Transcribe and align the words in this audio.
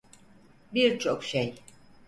Birçok 0.73 1.23
şey. 1.23 1.55